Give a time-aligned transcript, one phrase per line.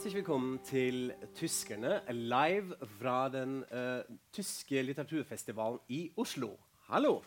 [0.00, 4.00] Herzlich willkommen til Tyskerne, live fra den uh,
[4.32, 6.54] tyske litteraturfestivalen i Oslo.
[6.88, 7.18] Hallo!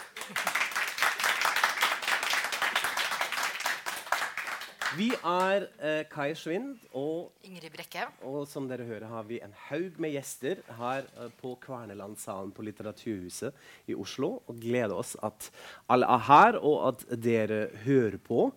[4.98, 8.08] Vi er uh, Kai Schwind, og, Ingrid Brekke.
[8.26, 12.66] og som dere hører har vi en haug med gjester her uh, på Kvernelandsalen på
[12.66, 13.54] Litteraturhuset
[13.86, 14.40] i Oslo.
[14.48, 15.52] Og gleder oss at
[15.94, 18.50] alle er her, og at dere hører på.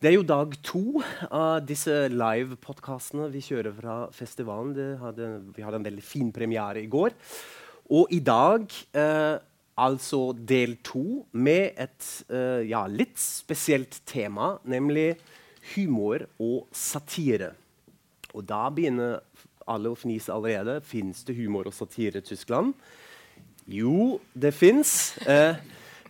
[0.00, 4.70] Det er jo dag to av disse live-podkastene vi kjører fra festivalen.
[4.96, 7.12] Hadde, vi hadde en veldig fin premiere i går.
[7.92, 8.64] Og i dag
[8.96, 9.34] eh,
[9.76, 15.18] altså del to med et eh, ja, litt spesielt tema, nemlig
[15.74, 17.50] humor og satire.
[18.32, 19.20] Og da begynner
[19.68, 20.78] alle å fnise allerede.
[20.80, 22.72] Fins det humor og satire i Tyskland?
[23.68, 25.12] Jo, det fins.
[25.28, 25.60] Eh,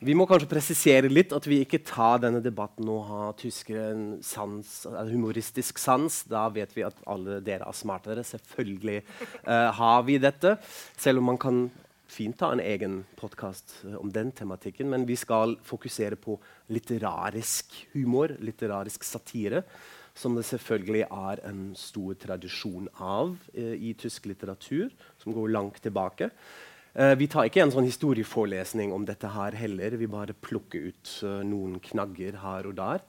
[0.00, 4.04] vi må kanskje presisere litt at vi ikke tar denne debatten og har tyskere en
[4.24, 4.70] sans,
[5.10, 6.22] humoristisk sans.
[6.30, 8.24] Da vet vi at alle dere er smartere.
[8.24, 9.02] Selvfølgelig
[9.44, 10.54] uh, har vi dette.
[10.96, 11.66] Selv om man kan
[12.10, 14.88] fint ta en egen podkast om den tematikken.
[14.88, 16.38] Men vi skal fokusere på
[16.72, 19.66] litterarisk humor, litterarisk satire.
[20.16, 24.88] Som det selvfølgelig er en stor tradisjon av uh, i tysk litteratur,
[25.20, 26.32] som går langt tilbake.
[27.00, 29.96] Eh, vi tar ikke en sånn historieforelesning om dette her heller.
[29.96, 33.04] Vi bare plukker ut eh, noen knagger her og der.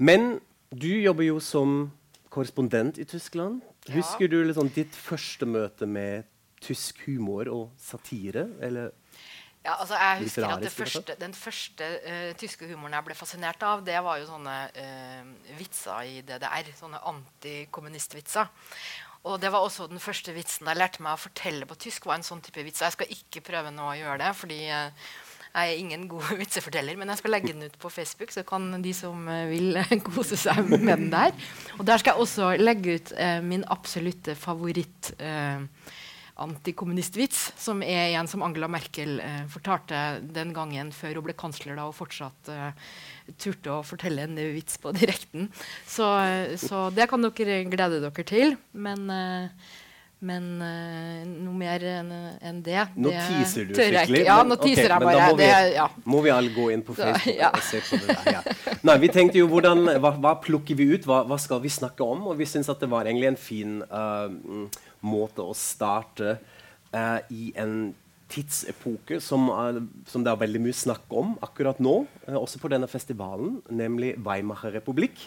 [0.00, 0.38] Men
[0.72, 1.92] du jobber jo som
[2.32, 3.60] korrespondent i Tyskland.
[3.84, 3.98] Ja.
[3.98, 6.30] Husker du liksom ditt første møte med
[6.64, 8.48] tysk humor og satire?
[8.64, 8.94] Eller
[9.64, 13.84] Ja, altså jeg husker at første, Den første uh, tyske humoren jeg ble fascinert av,
[13.84, 16.72] det var jo sånne uh, vitser i DDR.
[16.76, 18.50] Sånne antikommunistvitser.
[19.24, 22.06] Og det var også den første vitsen jeg lærte meg å fortelle på tysk.
[22.06, 22.82] var en sånn type vits.
[22.84, 25.06] Jeg skal ikke prøve nå å gjøre det, fordi eh,
[25.54, 26.98] jeg er ingen god vitseforteller.
[27.00, 29.78] Men jeg skal legge den ut på Facebook, så kan de som eh, vil,
[30.10, 31.32] kose seg med den der.
[31.78, 35.14] Og der skal jeg også legge ut eh, min absolutte favoritt.
[35.16, 35.64] Eh,
[36.34, 40.00] antikommunistvits, som er en som Angela Merkel eh, fortalte
[40.34, 42.90] den gangen før hun ble kansler da, og fortsatt eh,
[43.38, 45.48] turte å fortelle en vits på direkten.
[45.86, 48.56] Så, eh, så det kan dere glede dere til.
[48.72, 49.72] Men, eh,
[50.24, 54.22] men eh, noe mer enn en det Nå det teaser du skikkelig.
[54.24, 55.28] Ja, nå teaser teaser jeg men da bare.
[55.28, 55.86] Må vi, Det, ja.
[56.14, 57.52] må vi alle gå inn på Så, Facebook ja.
[57.52, 58.40] og se på det der.
[58.40, 58.74] Ja.
[58.88, 61.06] Nei, vi tenkte jo hvordan, hva, hva plukker vi ut?
[61.06, 62.26] Hva, hva skal vi snakke om?
[62.32, 64.66] Og vi syns at det var egentlig en fin mm,
[65.04, 66.38] måte å starte
[66.94, 67.92] eh, i en
[68.34, 72.70] tidsepoke som, er- som det er veldig mye snakk om akkurat nå, eh, også på
[72.72, 75.26] denne festivalen, nemlig Weimacher-republikk.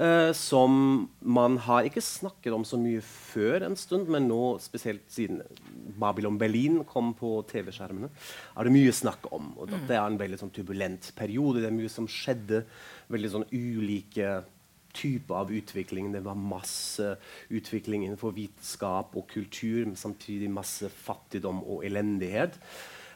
[0.00, 5.02] eh, som man har ikke snakket om så mye før en stund, men nå, spesielt
[5.12, 5.42] siden
[6.00, 8.08] Babylon Berlin kom på TV-skjermene,
[8.56, 9.50] er det mye snakk om.
[9.60, 11.60] Og det er en veldig sånn turbulent periode.
[11.60, 12.62] Det er mye som skjedde.
[13.12, 14.38] Veldig sånn ulike
[14.96, 16.12] type av utvikling.
[16.12, 17.14] Det var masse
[17.48, 22.58] utvikling innenfor vitenskap og kultur, men samtidig masse fattigdom og elendighet.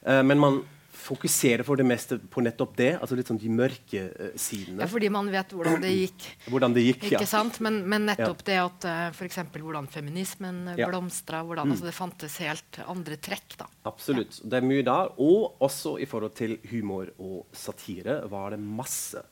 [0.05, 0.62] Eh, men man
[0.95, 4.85] fokuserer for det meste på nettopp det, altså litt sånn de mørke eh, sidene.
[4.85, 6.27] Ja, fordi man vet hvordan det gikk.
[6.55, 7.21] Hvordan det gikk, ja.
[7.29, 7.59] Sant?
[7.65, 9.41] Men, men nettopp det at uh, f.eks.
[9.56, 10.87] hvordan feminismen uh, Ja.
[10.87, 10.93] Mm.
[10.93, 11.43] blomstra.
[11.47, 13.56] Hvordan, altså, det fantes helt andre trekk.
[13.61, 13.69] da.
[13.89, 14.39] Absolutt.
[14.45, 15.15] Det er mye der.
[15.23, 19.25] Og også i forhold til humor og satire var det masse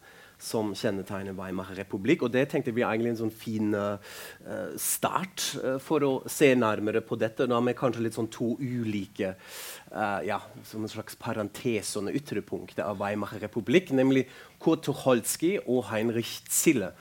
[0.42, 2.26] som kjennetegner Weimar republikk.
[2.26, 3.96] Og det tenkte vi egentlig en sånn fin uh,
[4.80, 7.46] start uh, for å se nærmere på dette.
[7.50, 12.84] Da med kanskje litt sånn to ulike uh, ja, som en slags parentes og ytterpunkter
[12.88, 14.26] av Weimar republikk, nemlig
[14.62, 16.92] Kurt Tucholsky og Heinrich Zille.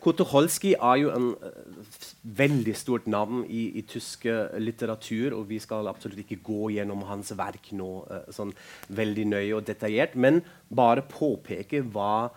[0.00, 1.88] Kotoholski er jo en uh,
[2.36, 4.28] veldig stort navn i, i tysk
[4.60, 8.52] litteratur, og vi skal absolutt ikke gå gjennom hans verk nå uh, sånn
[8.96, 12.30] veldig nøye og detaljert, men bare påpeke hva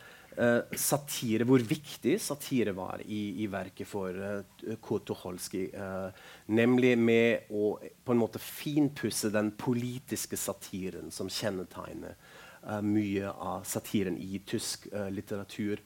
[0.79, 5.69] satire, hvor viktig satire var i, i verket for uh, Kurt Tucholsky.
[5.73, 6.11] eh,
[6.47, 13.67] nemlig med å på en måte finpusse den politiske satiren som kjennetegner eh, mye av
[13.67, 15.81] satiren i tysk eh, litteratur.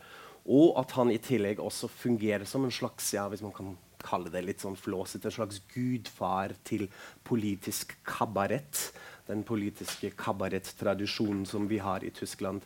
[0.47, 4.31] Og at han i tillegg også fungerer som en slags ja, hvis man kan kalle
[4.31, 6.87] det litt sånn flåsete, en slags gudfar til
[7.27, 8.91] politisk kabarett.
[9.27, 12.63] Den politiske kabarettradisjonen som vi har i Tyskland.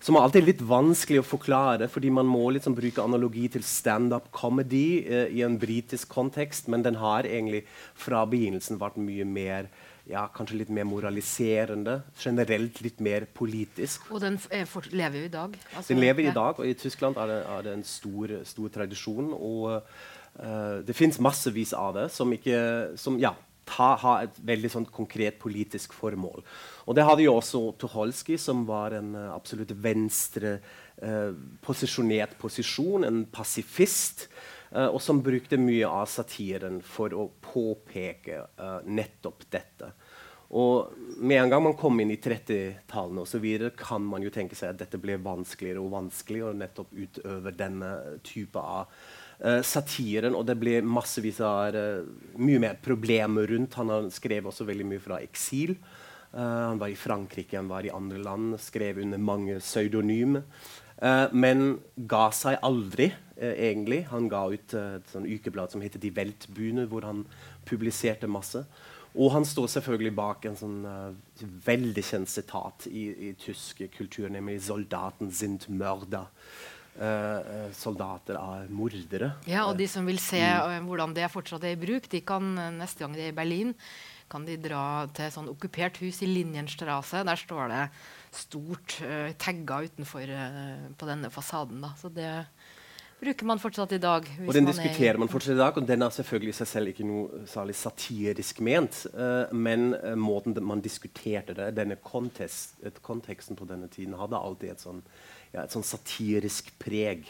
[0.00, 4.30] Som er alltid litt vanskelig å forklare, fordi man må liksom bruke analogi til standup
[4.34, 7.64] comedy eh, i en britisk kontekst, men den har egentlig
[7.98, 9.70] fra begynnelsen vært mye mer
[10.06, 11.98] ja, kanskje litt mer moraliserende.
[12.22, 14.06] Generelt litt mer politisk.
[14.14, 15.56] Og den er lever jo i dag.
[15.74, 18.68] Altså, Den lever i dag, og i Tyskland er det, er det en stor, stor
[18.68, 19.32] tradisjon.
[19.34, 23.34] Og uh, det fins massevis av det som, ikke, som ja,
[23.66, 26.44] ta, ha et veldig sånn konkret politisk formål.
[26.86, 30.58] Og det hadde jo også Tucholsky, som var en uh, absolutt venstre
[31.02, 31.32] eh,
[31.66, 34.28] posisjonert posisjon, en pasifist.
[34.72, 39.92] uh, og som brukte mye av satiren for å påpeke uh, nettopp dette.
[40.54, 43.46] Og med en gang man kom inn i 30-tallene osv.,
[43.78, 47.92] kan man jo tenke seg at dette ble vanskeligere og vanskeligere å nettopp utøve denne
[48.26, 48.92] type av
[49.44, 50.36] uh, satiren.
[50.36, 52.06] Og det ble massevis av uh,
[52.38, 53.78] mye mer problemer rundt.
[53.80, 55.76] Han har skrevet også veldig mye fra eksil.
[56.32, 60.44] Uh, han var i Frankrike, han var i andre land, skrev under mange pseudonymer.
[61.36, 61.78] men
[62.08, 64.06] ga seg aldri, egentlig.
[64.08, 67.26] Han ga ut et sånn ukeblad som heter Die Weltbühne, hvor han
[67.68, 68.62] publiserte masse.
[69.16, 74.28] Og han står selvfølgelig bak en sånn uh, veldig kjent sitat i, i tysk kultur,
[74.32, 76.26] nemlig 'Soldaten sind mørda'.
[76.96, 79.34] Uh, soldater av mordere.
[79.44, 82.54] Ja, og de som vil se uh, hvordan det fortsatt er i bruk, de kan
[82.78, 83.74] neste gang de er i Berlin,
[84.32, 87.20] kan de dra til et sånn okkupert hus i Linjenstrasse.
[87.28, 87.82] Der står det
[88.32, 90.32] stort uh, tagga utenfor
[90.96, 91.84] på denne fasaden.
[91.84, 91.92] Da.
[92.00, 92.32] Så det
[93.20, 94.32] bruker man fortsatt i dag.
[94.46, 97.12] og den diskuterer man fortsatt i dag, og den er selvfølgelig i seg selv ikke
[97.12, 99.04] noe særlig satirisk ment.
[99.52, 105.04] Men måten man diskuterte det, denne kontekst, konteksten på denne tiden, hadde alltid et sånn,
[105.52, 107.28] ja, et sånn satirisk preg.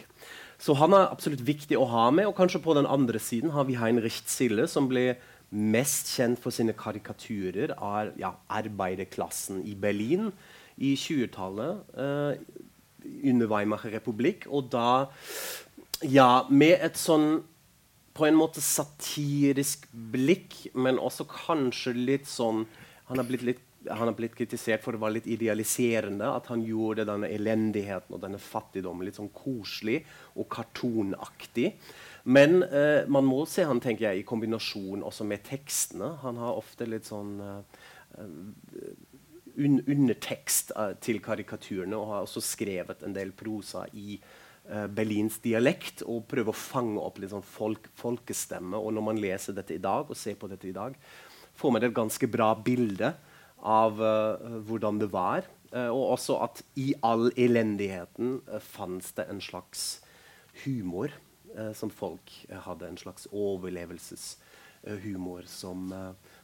[0.62, 2.28] Så han er absolutt viktig å ha med.
[2.30, 5.14] Og kanskje på den andre siden har vi Heinrich Zille, som ble
[5.56, 10.30] mest kjent for sine karikaturer av ja, arbeiderklassen i Berlin
[10.76, 11.84] i 20-tallet.
[11.94, 12.64] Eh,
[13.30, 14.48] under Weimarer republikk.
[14.50, 15.06] Og da
[16.04, 17.44] ja, med et sånn
[18.16, 22.64] på en måte satirisk blikk, men også kanskje litt sånn
[23.06, 23.60] Han har blitt, litt,
[23.90, 26.28] han har blitt kritisert for å være litt idealiserende.
[26.28, 30.02] At han gjorde denne elendigheten og denne fattigdommen litt sånn koselig
[30.34, 31.72] og kartonaktig.
[32.26, 36.16] Men eh, man må se han tenker jeg, i kombinasjon også med tekstene.
[36.24, 37.84] Han har ofte litt sånn eh,
[39.56, 45.38] un undertekst uh, til karikaturene og har også skrevet en del prosa i uh, Berlins
[45.44, 48.76] dialekt og prøver å fange opp litt sånn folk, folkestemme.
[48.76, 50.96] Og når man leser dette i dag, og ser på dette i dag,
[51.56, 53.14] får man et ganske bra bilde
[53.66, 54.36] av uh,
[54.66, 55.42] hvordan det var.
[55.72, 60.00] Uh, og også at i all elendigheten uh, fantes det en slags
[60.64, 61.10] humor
[61.72, 62.28] som folk
[62.66, 62.84] hadde.
[62.84, 65.88] En slags overlevelseshumor som,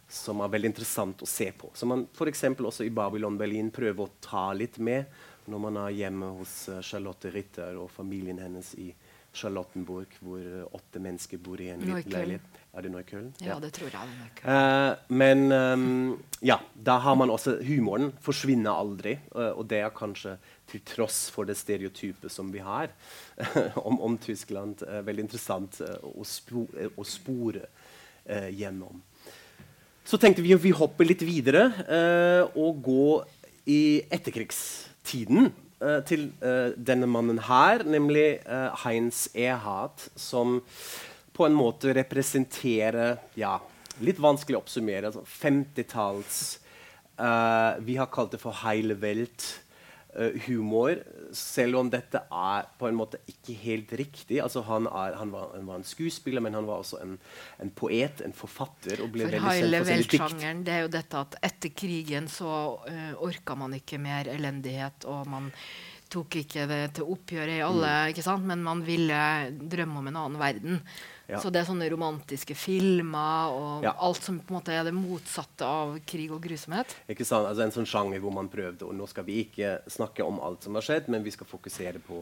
[0.09, 1.69] som er veldig interessant å se på.
[1.77, 2.47] Som man f.eks.
[2.55, 5.05] også i Babylon Berlin prøver å ta litt med
[5.53, 8.89] når man er hjemme hos Charlotte Ritter og familien hennes i
[9.37, 10.41] Charlottenburg, hvor
[10.81, 12.62] åtte mennesker bor i en liten leilighet.
[12.73, 13.27] Er det nøkkelen?
[13.45, 14.13] Ja, det tror jeg.
[14.17, 19.19] det uh, men um, ja, da har man også Humoren forsvinner aldri.
[19.35, 20.39] og det er kanskje
[20.71, 22.89] til tross for det stereotypet som vi har
[23.89, 26.65] om, om, Tyskland, veldig interessant å, spo
[26.97, 27.69] å, spore
[28.57, 29.03] gjennom.
[30.05, 31.69] Så tenkte vi at vi hopper litt videre
[32.57, 33.29] og går
[33.71, 35.53] i etterkrigstiden
[35.83, 40.61] uh, til uh, denne mannen her, nemlig uh, Heinz Ehat, som
[41.33, 43.59] på en måte representerer ja,
[44.03, 45.11] Litt vanskelig å oppsummere.
[45.11, 46.39] Altså 50-talls
[47.85, 48.57] Vi har kalt det for
[49.03, 49.45] Welt
[50.19, 50.99] uh, humor,
[51.33, 54.41] selv om dette er på en måte ikke helt riktig.
[54.45, 57.17] Altså, han, er, han, var, han, var, en skuespiller, men han var også en,
[57.63, 59.03] en poet, en forfatter.
[59.05, 62.53] og ble for heilevelt sjangeren det er jo dette at etter krigen så
[62.85, 65.09] uh, orka man ikke mer elendighet.
[65.09, 65.51] og man
[66.13, 68.43] tok ikke det til oppgjøret i alle, mm.
[68.45, 69.19] men man ville
[69.49, 70.83] drømme om en annen verden.
[71.33, 71.41] Ja.
[71.41, 73.95] Så det er sånne romantiske filmer og ja.
[74.05, 76.93] alt som på en måte er det motsatte av krig og grusomhet.
[77.13, 77.49] Ikke sant?
[77.49, 80.67] Altså En sånn sjanger hvor man prøvde og nå skal vi ikke snakke om alt
[80.67, 82.21] som har skjedd, men vi skal fokusere på,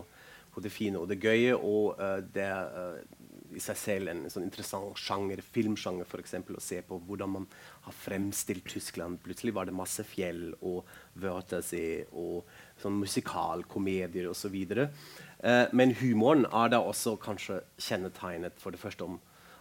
[0.54, 1.56] på det fine og det gøye.
[1.58, 3.18] Og uh, det er uh,
[3.50, 6.36] i seg selv en sånn interessant sjanger, filmsjanger f.eks.
[6.38, 7.48] Å se på hvordan man
[7.88, 9.18] har fremstilt Tyskland.
[9.24, 10.86] Plutselig var det masse fjell og
[11.18, 12.46] Wörthersee og
[12.78, 14.54] sånn musikalkomedier osv.
[14.54, 15.29] Så Eh,
[15.72, 19.14] men humoren er da også kanskje kjennetegnet for det første om,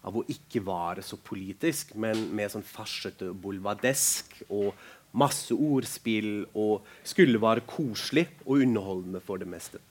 [0.03, 4.73] av å ikke være så politisk, men mer sånn farsete, bolvadesk og
[5.17, 9.81] masse ordspill og skulle være koselig og underholdende for det meste.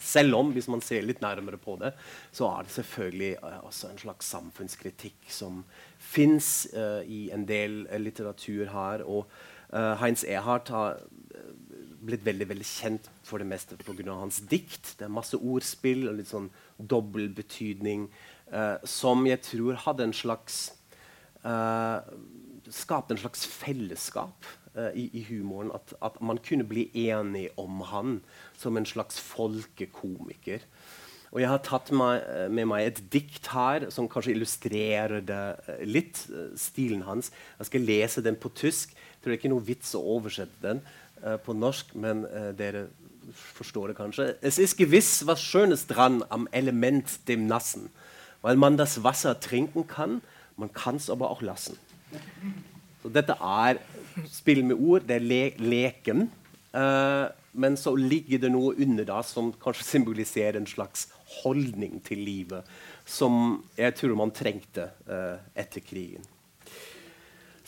[0.00, 1.92] Selv om, hvis man ser litt nærmere på det,
[2.32, 5.62] så er det selvfølgelig uh, også en slags samfunnskritikk som
[5.98, 9.04] fins uh, i en del litteratur her.
[9.06, 9.26] Og
[9.70, 10.96] Heinz Ehart har
[12.00, 14.14] blitt veldig veldig kjent for det meste pga.
[14.14, 14.94] hans dikt.
[14.98, 18.08] Det er masse ordspill og litt sånn dobbel betydning
[18.54, 20.70] uh, som jeg tror hadde en slags
[21.44, 22.00] uh,
[22.70, 25.72] Skapte en slags fellesskap uh, i, i, humoren.
[25.74, 28.20] At, at, man kunne bli enig om han
[28.58, 30.62] som en slags folkekomiker.
[31.30, 35.42] Og jeg har tatt meg, med meg et dikt her som kanskje illustrerer det
[35.86, 36.24] litt.
[36.58, 37.30] stilen hans.
[37.58, 38.94] Jeg skal lese den på tysk.
[38.94, 40.82] Jeg tror det er ikke noe vits å oversette den.
[41.20, 42.86] Eh, på norsk, men uh, dere
[43.36, 44.24] forstår det kanskje.
[44.40, 47.90] Es ist gewiss was Schönes dran am Element dem Nassen.
[48.40, 50.22] Weil man das Wasser trinken kann,
[50.56, 51.76] man kan es aber auch lassen.
[53.02, 53.76] Så dette er
[54.32, 56.30] spill med ord, det er le leken.
[56.72, 61.10] Uh, men så ligger det noe under da som kanskje symboliserer en slags
[61.42, 62.64] holdning til livet
[63.04, 66.24] som jeg tror man trengte uh, etter krigen.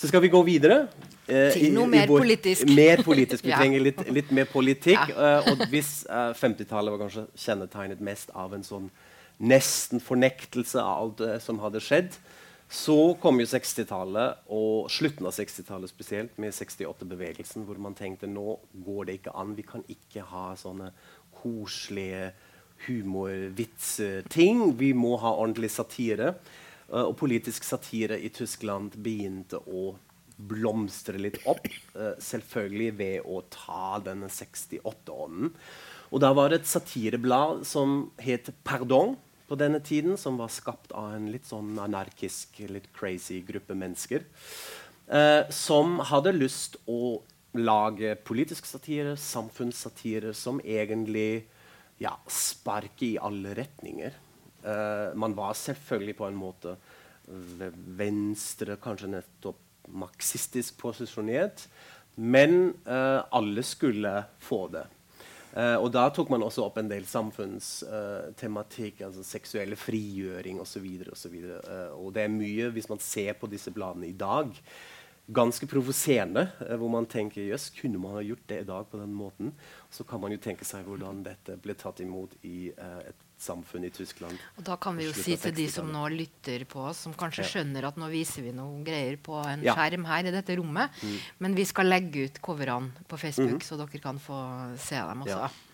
[0.03, 0.89] Så skal vi gå videre.
[1.31, 2.67] Eh, til noe mer vår, politisk.
[2.75, 3.45] Mer politisk.
[3.47, 3.61] Vi ja.
[3.63, 5.15] trenger litt, litt, mer politikk.
[5.15, 5.37] Ja.
[5.47, 8.91] og hvis 50-tallet var kanskje kjennetegnet mest av en sånn
[9.43, 12.19] nesten fornektelse av alt det som hadde skjedd,
[12.73, 18.57] så kom jo 60-tallet, og slutten av 60-tallet spesielt, med 68-bevegelsen, hvor man tenkte nå
[18.87, 19.55] går det ikke an.
[19.55, 20.91] Vi kan ikke ha sånne
[21.43, 22.33] koselige
[22.87, 24.65] humorvitseting.
[24.81, 26.35] Vi må ha ordentlig satire.
[26.91, 29.93] Uh, og politisk satire i Tyskland begynte å
[30.37, 31.69] blomstre litt opp.
[31.95, 35.53] Uh, selvfølgelig ved å ta denne 68-ånden.
[36.13, 39.17] Og da var det et satireblad som het Pardon
[39.49, 44.25] på denne tiden, som var skapt av en litt sånn anarkisk, litt crazy gruppe mennesker.
[45.13, 47.21] Eh, som hadde lyst å
[47.59, 51.45] lage politisk satire, samfunnssatire, som egentlig
[52.01, 54.17] ja, sparker i alle retninger.
[54.63, 56.77] Eh, man var selvfølgelig på en måte
[57.99, 59.61] venstre, kanskje nettopp
[59.93, 61.67] marxistisk posisjonert,
[62.15, 64.87] men eh, alle skulle få det.
[65.53, 70.87] Uh, og da tok man også opp en del samfunnstematikk, altså seksuelle frigjøring osv.
[71.05, 74.17] Og, så og, uh, og det er mye, hvis man ser på disse bladene i
[74.17, 74.49] dag,
[75.29, 76.47] ganske provoserende.
[76.63, 79.53] Uh, hvor man tenker jøss, kunne man ha gjort det i dag på den måten?
[79.93, 83.91] Så kan man jo tenke seg hvordan dette ble tatt imot i et samfunn i
[83.95, 84.39] Tyskland.
[84.57, 87.45] Og Da kan vi jo si til de som nå lytter på oss, som kanskje
[87.45, 87.51] ja.
[87.57, 89.77] skjønner at nå viser vi noen greier på en ja.
[89.77, 91.19] skjerm her i dette rommet, mm.
[91.45, 93.67] men vi skal legge ut coverne på Facebook, mm.
[93.67, 94.39] så dere kan få
[94.81, 95.43] se dem også.
[95.43, 95.69] Ja.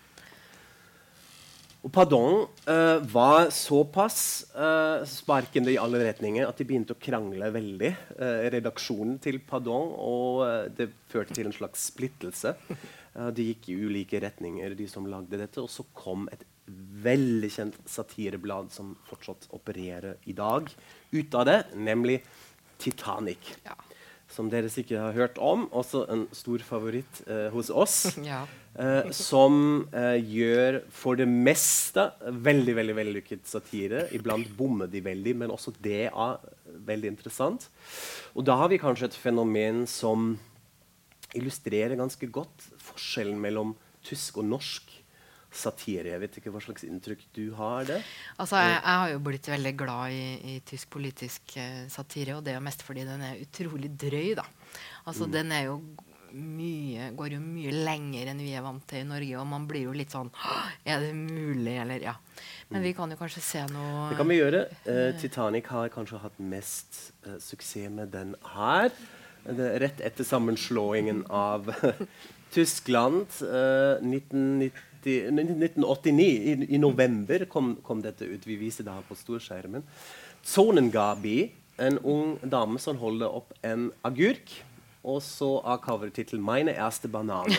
[1.79, 4.19] Og Pardon uh, var såpass
[4.51, 7.91] uh, sparkende i alle retninger at de begynte å krangle veldig.
[8.19, 12.57] Uh, redaksjonen til Pardon, og det førte til en slags splittelse.
[13.35, 15.63] de gikk i ulike retninger, de som lagde dette.
[15.63, 16.43] Og så kom et
[17.03, 20.69] veldig kjent satireblad som fortsatt opererer i dag,
[21.11, 22.19] ut av det, nemlig
[22.79, 23.53] Titanic.
[23.65, 23.75] Ja.
[24.29, 25.65] Som dere sikkert har hørt om.
[25.73, 28.11] Også en stor favoritt eh, hos oss.
[28.29, 28.43] Ja.
[28.77, 34.05] eh, som eh, gjør for det meste veldig veldig vellykket satire.
[34.15, 36.37] Iblant bommer de veldig, men også det er
[36.91, 37.67] veldig interessant.
[38.37, 40.35] Og da har vi kanskje et fenomen som
[41.37, 44.93] illustrerer ganske godt forskjellen mellom tysk og norsk
[45.51, 46.13] satire.
[46.13, 48.01] Jeg vet ikke hva slags inntrykk du har det?
[48.37, 52.45] Altså, jeg, jeg har jo blitt veldig glad i, i tysk politisk uh, satire, og
[52.45, 54.35] det er jo mest fordi den er utrolig drøy.
[54.37, 54.45] da.
[55.05, 55.33] Altså, mm.
[55.33, 55.79] Den er jo
[56.29, 59.87] mye, går jo mye lenger enn vi er vant til i Norge, og man blir
[59.87, 60.29] jo litt sånn
[60.85, 62.17] Er det mulig, eller Ja.
[62.69, 62.97] Men vi mm.
[62.99, 64.65] kan jo kanskje se noe Det kan vi gjøre.
[64.85, 68.93] Uh, Titanic har kanskje hatt mest uh, suksess med den her.
[69.49, 71.71] rett etter sammenslåingen av
[72.53, 78.47] Tyskland 1990 1989, i, i november, kom, kom, dette ut.
[78.47, 79.85] Vi viser det her på storskjermen.
[80.45, 84.57] Zonengabi, en ung dame som holder opp en agurk.
[85.07, 87.55] Og så av covertittelen 'Mine erste banane'.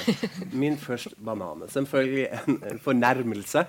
[0.52, 1.70] Min første banane.
[1.72, 3.64] Selvfølgelig en, en fornærmelse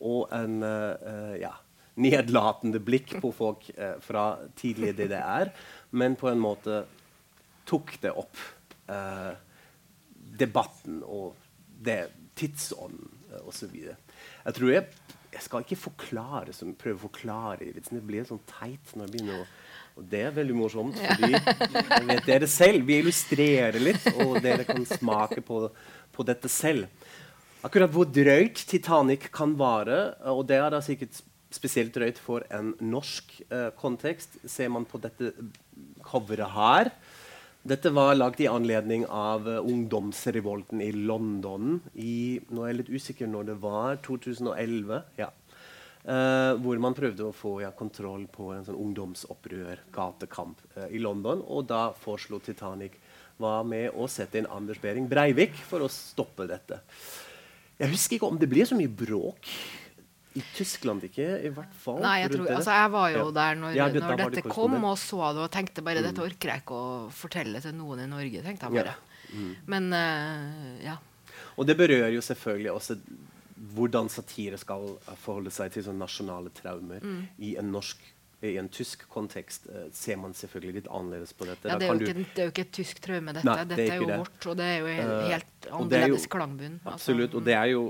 [0.00, 1.54] og en uh, ja,
[1.96, 5.54] nedlatende blikk på folk uh, fra tidlig DDR,
[5.96, 6.82] men på en måte
[7.64, 8.36] tok det opp
[8.90, 9.32] uh,
[10.38, 11.32] debatten og
[11.84, 13.74] det tidsånden osv.
[13.74, 14.86] Jeg tror jeg,
[15.34, 17.98] jeg skal ikke forklare som, prøve å forklare vitsen.
[17.98, 19.48] Det blir sånn teit når jeg begynner å
[19.94, 22.80] og det er veldig morsomt, fordi jeg vet dere selv.
[22.88, 25.68] Vi illustrerer litt, og dere kan smake på,
[26.10, 26.88] på dette selv.
[27.64, 30.00] Akkurat hvor drøyt Titanic kan være,
[30.34, 31.22] og det er da sikkert
[31.54, 35.30] spesielt drøyt for en norsk uh, kontekst, ser man på dette
[36.02, 36.90] coveret her.
[37.64, 42.90] Dette var lagd i anledning av uh, ungdomsrevolten i London i Nå er jeg litt
[42.92, 43.96] usikker når det var.
[44.04, 44.98] 2011.
[45.16, 45.30] ja.
[46.04, 51.00] Uh, hvor man prøvde å få ja, kontroll på en sånn ungdomsopprør, gatekamp, uh, i
[51.00, 51.40] London.
[51.40, 52.98] Og da foreslo Titanic
[53.40, 56.82] hva med å sette inn Anders Behring Breivik for å stoppe dette.
[57.80, 59.48] Jeg husker ikke om det ble så mye bråk
[60.34, 62.00] i Tyskland ikke, i hvert fall.
[62.02, 63.26] Nei, jeg, tror, altså, jeg var jo ja.
[63.36, 66.08] der når, ja, det, når dette det kom, og så det og tenkte bare mm.
[66.08, 68.42] dette orker jeg ikke å fortelle til noen i Norge.
[68.42, 68.96] tenkte jeg bare.
[68.96, 69.34] Ja.
[69.34, 69.52] Mm.
[69.70, 70.96] Men uh, ja.
[71.54, 72.98] Og det berører jo selvfølgelig også
[73.74, 74.88] hvordan satire skal
[75.22, 77.22] forholde seg til sånne nasjonale traumer mm.
[77.46, 78.02] i en norsk
[78.50, 81.70] i en tysk kontekst uh, ser man selvfølgelig litt annerledes på dette.
[81.70, 83.46] Ja, det, er ikke, det, er jo ikke, et tysk traume, dette.
[83.48, 84.18] Nei, dette er, er, jo det.
[84.24, 86.76] vårt, og det er jo helt, helt annerledes klangbunn.
[86.82, 86.94] Altså.
[86.94, 87.26] Absolutt.
[87.30, 87.40] Altså.
[87.40, 87.82] Og det er jo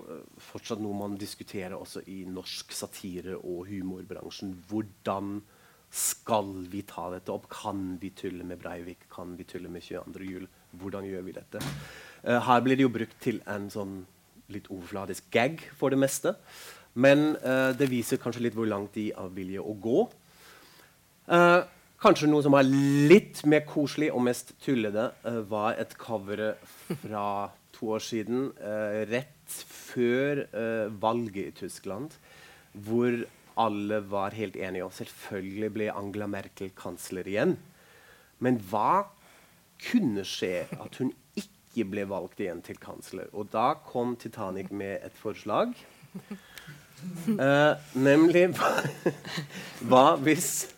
[0.53, 4.55] fortsatt noe man diskuterer også i norsk satire- og humorbransjen.
[4.71, 5.37] Hvordan
[5.95, 7.47] skal vi ta dette opp?
[7.53, 9.07] Kan vi tulle med Breivik?
[9.13, 10.27] Kan vi tulle med 22.
[10.27, 10.49] jul?
[10.81, 11.63] Hvordan gjør vi dette?
[12.25, 14.03] Uh, her blir det jo brukt til en sånn
[14.53, 16.35] litt overfladisk gag for det meste.
[16.95, 20.05] Men uh, det viser kanskje litt hvor langt de har vilje å gå.
[21.29, 21.65] Uh,
[22.03, 22.69] kanskje noe som er
[23.11, 26.55] litt mer koselig og mest tullede, uh, var et cover
[27.03, 27.27] fra
[27.75, 28.45] to år siden,
[29.11, 30.45] rett før
[31.03, 32.13] valget i Tyskland,
[32.87, 33.17] hvor
[33.61, 34.85] alle var helt enige.
[34.87, 37.57] Og selvfølgelig ble Angela Merkel kansler igjen.
[38.39, 39.05] Men hva
[39.83, 43.29] kunne skje at hun ikke ble valgt igjen til kansler.
[43.35, 45.75] Og da kom Titanic med et forslag.
[47.27, 48.47] Uh, nemlig
[49.85, 50.74] hva hvis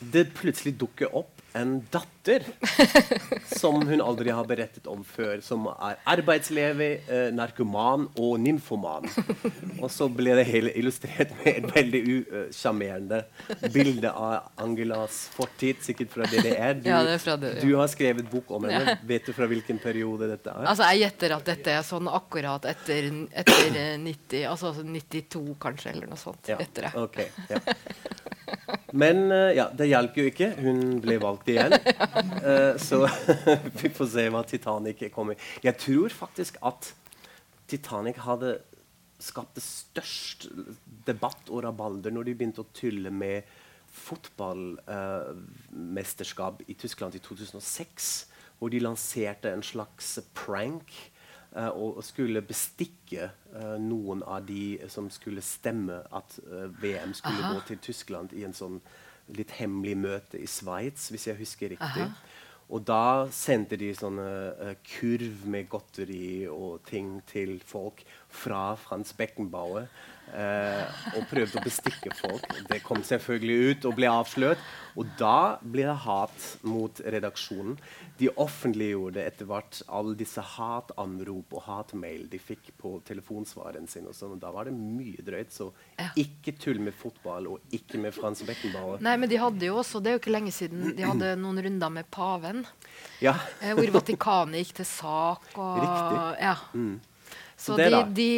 [0.00, 2.44] det plutselig dukker opp en datter
[3.56, 9.08] som hun aldri har berettet om før, som er arbeidsledig, eh, narkoman og nymfoman.
[9.82, 13.22] Og så ble det hele illustrert med et veldig usjarmerende
[13.74, 16.78] bilde av Angelas fortid, sikkert fra DDR.
[16.80, 17.66] Du, ja, fra det, ja.
[17.66, 18.94] du har skrevet bok om henne.
[18.94, 18.98] Ja.
[19.10, 20.70] Vet du fra hvilken periode dette er?
[20.70, 23.10] Altså, Jeg gjetter at dette er sånn akkurat etter,
[23.42, 26.52] etter 90, altså 92 kanskje, eller noe sånt.
[26.52, 26.60] Ja.
[26.62, 26.94] Etter det.
[27.08, 27.58] Okay, ja.
[28.92, 30.48] Men uh, ja, det hjalp jo ikke.
[30.60, 31.72] Hun ble valgt igjen.
[31.74, 33.08] Uh, så
[33.80, 36.80] vi får se hva Titanic kommer Jeg tror faktisk at
[37.70, 38.50] Titanic hadde
[39.20, 40.40] skapt det størst
[41.06, 43.38] debatt og rabalder når de begynte å tulle med
[43.90, 48.26] fotballmesterskap uh, i Tyskland i 2006,
[48.58, 50.88] hvor de lanserte en slags prank
[51.74, 57.54] og skulle bestikke uh, noen av de som skulle stemme at uh, VM skulle Aha.
[57.56, 58.78] gå til Tyskland i en sånn
[59.34, 62.06] litt hemmelig møte i Sveits, hvis jeg husker riktig.
[62.06, 62.38] Aha.
[62.70, 69.88] Og da sendte de sånne kurv med godteri og ting til folk fra Frans Beckenbauer.
[70.30, 72.46] Eh, og prøvde å bestikke folk.
[72.70, 74.62] Det kom selvfølgelig ut og ble avslørt.
[74.98, 77.76] Og da ble det hat mot redaksjonen.
[78.18, 84.08] De offentliggjorde etter hvert alle disse hatanrop og hatmail de fikk på telefonsvaren sin.
[84.10, 85.54] Og sånn, da var det mye drøyt.
[85.54, 85.70] Så
[86.20, 89.02] ikke tull med fotball, og ikke med Frans Beckenbauer.
[89.04, 91.62] Nei, men de hadde jo også, det er jo ikke lenge siden, de hadde noen
[91.66, 92.64] runder med paven.
[93.24, 93.36] Ja.
[93.60, 95.52] Eh, hvor Vatikanet gikk til sak.
[95.56, 96.26] Og, Riktig.
[96.44, 96.58] Ja.
[96.74, 96.98] Mm.
[97.60, 98.28] Så, så de, de,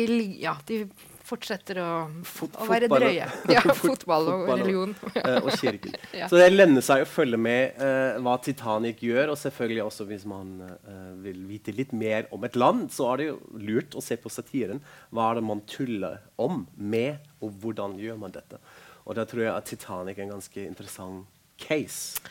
[0.43, 0.83] ja, de
[1.33, 1.89] fortsetter å,
[2.29, 3.29] Fot å være drøye.
[3.55, 4.95] Ja, fotball og religion.
[5.17, 5.97] uh, og kirken.
[6.21, 6.29] ja.
[6.31, 9.33] Så det lønner seg å følge med uh, hva Titanic gjør.
[9.33, 13.23] Og selvfølgelig også hvis man uh, vil vite litt mer om et land, så er
[13.23, 13.41] det jo
[13.73, 14.83] lurt å se på satiren.
[15.11, 18.61] Hva er det man tuller om med, og hvordan gjør man dette?
[19.03, 21.27] Og da tror jeg at Titanic er en ganske interessant
[21.61, 22.23] case.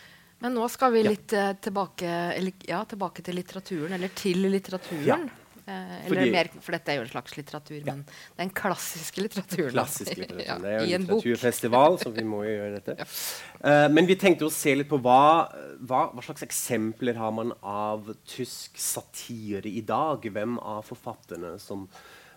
[0.41, 5.29] Men nå skal vi litt uh, tilbake, eller, ja, tilbake, til litteraturen, eller til litteraturen.
[5.65, 7.93] Eh, eller Fordi, mer, for dette er jo en slags litteratur, ja.
[7.93, 8.01] men
[8.39, 9.73] den klassiske litteraturen.
[9.75, 10.47] Klassisk litteratur.
[10.49, 12.95] ja, det er jo en litteraturfestival, så vi må jo gjøre dette.
[13.01, 13.09] ja.
[13.61, 15.21] uh, men vi tenkte å se litt på hva,
[15.85, 20.25] hva, hva, slags eksempler har man av tysk satire i dag?
[20.25, 21.85] Hvem av forfatterne som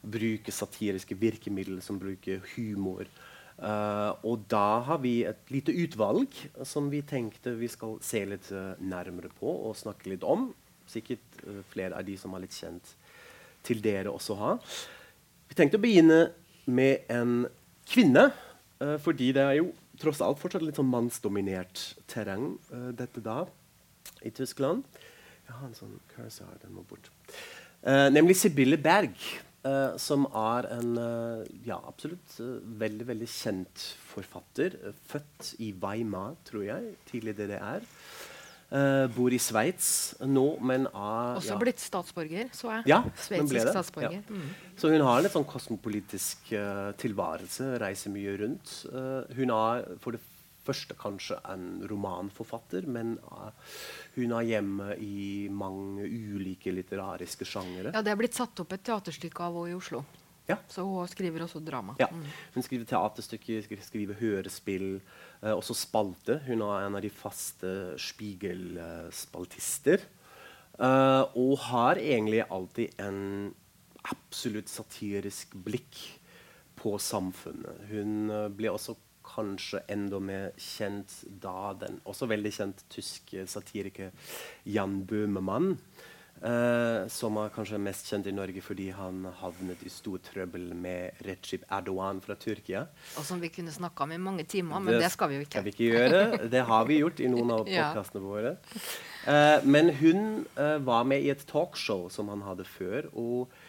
[0.05, 3.09] bruker satiriske virkemidler, som bruker humor?
[3.55, 6.35] Uh, og da har vi et lite utvalg
[6.67, 10.51] som vi tenkte vi skal se litt uh, nærmere på og snakke litt om.
[10.91, 11.39] Sikkert
[11.71, 12.91] flere av de som er litt kjent
[13.65, 14.57] til dere også ha.
[15.49, 16.21] Vi tenkte å begynne
[16.65, 17.45] med en
[17.89, 18.29] kvinne,
[18.83, 23.45] uh, fordi det er jo tross alt fortsatt litt sånn mannsdominert terreng, uh, dette da,
[24.25, 24.85] i Tyskland.
[25.45, 27.11] Jeg har en sånn cursor, den må bort.
[27.85, 29.19] Uh, nemlig Sibylle Berg,
[29.97, 30.91] som er en
[31.65, 32.35] ja, absolutt
[32.83, 34.75] veldig, veldig kjent forfatter.
[35.09, 37.87] født i Weimar, tror jeg, tidlig DDR.
[38.75, 39.89] Uh, bor i Sveits
[40.27, 41.59] nå, men er Også ja.
[41.61, 42.89] blitt statsborger, så jeg.
[42.91, 44.17] Ja, Sveitsisk statsborger.
[44.19, 44.35] Ja.
[44.35, 44.49] Mm.
[44.81, 48.73] Så hun har en litt sånn kosmopolitisk uh, tilværelse, reiser mye rundt.
[48.91, 50.23] Uh, hun er for det
[50.67, 53.15] første kanskje en romanforfatter, men
[54.17, 57.93] hun er hjemme i mange ulike litterariske sjangere.
[57.93, 60.03] Ja, det er blitt satt opp et teaterstykke av henne i Oslo.
[60.47, 60.57] Ja.
[60.69, 61.95] Så hun skriver også drama.
[62.01, 62.09] Ja.
[62.55, 65.01] Hun skriver teaterstykker, skriver hørespill,
[65.43, 66.41] eh, også spalte.
[66.47, 69.99] Hun er en av de faste Spiegel-spaltister.
[70.75, 73.55] Uh, og har egentlig alltid en
[74.11, 76.19] absolutt satirisk blikk
[76.75, 77.79] på samfunnet.
[77.93, 84.11] Hun uh, ble også kanskje enda mer kjent da den også veldig kjent tyske satiriker
[84.69, 85.79] Jan Bøhmemann
[86.43, 91.23] Uh, som er kanskje mest kjent i Norge fordi han havnet i stor trøbbel med
[91.25, 92.83] Recep Erdogan fra Tyrkia.
[93.17, 95.47] Og som vi kunne snakka om i mange timer, men det, det skal vi jo
[95.47, 95.55] ikke.
[95.55, 96.51] Skal vi ikke gjøre.
[96.53, 98.53] Det har vi gjort i noen av podkastene våre.
[99.25, 100.21] Uh, men hun
[100.59, 103.63] uh, var med i et talkshow som han hadde før, og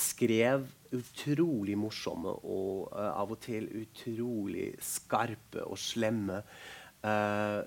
[0.00, 0.62] skrev
[0.96, 6.38] utrolig morsomme og av og til utrolig skarpe og slemme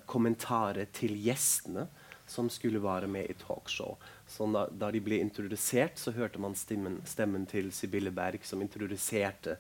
[0.10, 1.86] kommentarer til gjestene
[2.34, 3.96] som skulle være med i talkshow.
[4.30, 8.64] Så da, da, de ble introdusert, så hørte man stemmen, stemmen til Sibylle Berg, som
[8.66, 9.58] introduserte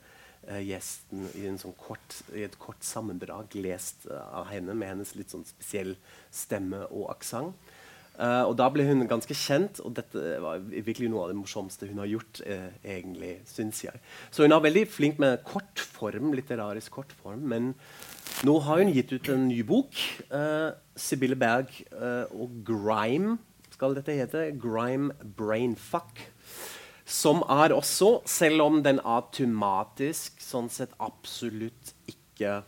[0.50, 5.16] uh, gjesten i, sånn kort, i, et kort sammendrag lest uh, av henne med hennes
[5.20, 5.96] litt sånn spesiell
[6.34, 7.72] stemme og aksent.
[8.14, 11.88] Uh, og da ble hun ganske kjent, og dette var virkelig noe av det morsomste
[11.90, 12.44] hun har gjort.
[12.86, 14.02] egentlig, synes jeg.
[14.30, 15.42] Så hun er veldig flink med
[16.38, 17.48] litterarisk kortform.
[17.50, 17.74] Men
[18.42, 20.00] nå har hun gitt ut en ny bok.
[20.98, 21.70] Sibylle Berg
[22.34, 23.38] og Grime
[23.74, 24.48] skal dette hete.
[24.58, 26.22] Grime Brainfuck.
[27.06, 32.62] Som er også, selv om den er tematisk, sånn sett absolutt ikke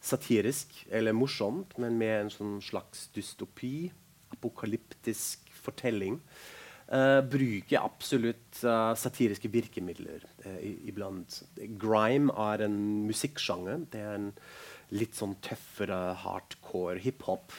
[0.00, 3.90] satirisk eller morsomt, men med en sånn slags dystopi,
[4.32, 6.16] apokalyptisk fortelling,
[6.92, 10.58] uh, bruker absolutt uh, satiriske virkemidler uh,
[10.88, 11.42] iblant.
[11.80, 13.84] Grime er en musikksjanger.
[13.92, 14.32] Det er en
[14.94, 17.54] litt sånn tøffere hardcore hiphop.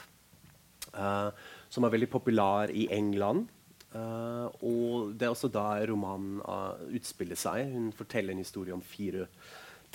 [0.90, 1.30] Uh,
[1.70, 3.50] som er veldig populær i England.
[3.90, 7.72] Uh, og det er også da romanen uh, utspiller seg.
[7.74, 9.28] Hun forteller en historie om fire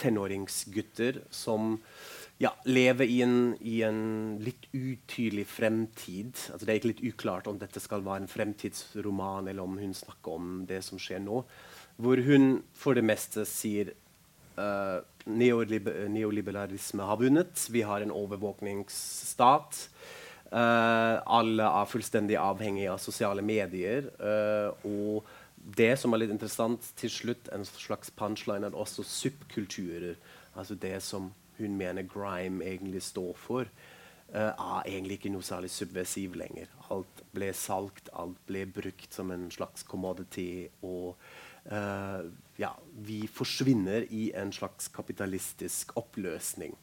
[0.00, 1.76] tenåringsgutter som
[2.42, 4.00] ja, lever i en, i en,
[4.42, 6.34] litt utydelig fremtid.
[6.50, 9.94] Altså, det er ikke litt uklart om dette skal være en fremtidsroman, eller om hun
[9.94, 11.44] snakker om det som skjer nå.
[12.02, 13.94] Hvor hun for det meste sier
[14.58, 17.66] uh, neoliberalisme har vunnet.
[17.70, 19.88] Vi har en overvåkningsstat.
[20.54, 24.10] Uh, alle er fullstendig avhengige av sosiale medier.
[24.20, 25.24] Uh, og
[25.78, 30.14] det som er litt interessant til slutt, en slags punchline, er også subkulturer.
[30.54, 33.70] Altså det som hun mener grime egentlig står for,
[34.34, 36.70] uh, er egentlig ikke noe særlig subversiv lenger.
[36.94, 40.68] Alt ble salgt, alt ble brukt som en slags commodity.
[40.82, 41.16] og
[41.64, 42.68] ja,
[43.06, 46.74] vi forsvinner i en slags kapitalistisk oppløsning.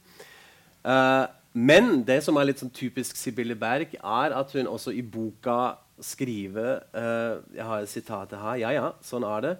[0.81, 5.03] Uh, men det som er litt sånn typisk Sibylle Berg, er at hun også i
[5.03, 8.61] boka skriver uh, Jeg har et sitat her.
[8.63, 9.55] Ja, ja, sånn er det.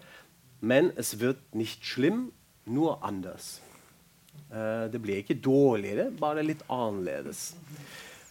[0.62, 2.30] Men es wird nicht schlimm,
[2.66, 3.60] nur anders.
[4.52, 7.52] Uh, det blir ikke dårligere, bare litt annerledes.